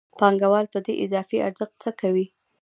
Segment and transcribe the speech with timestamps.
[0.19, 2.25] پانګوال په دې اضافي ارزښت څه کوي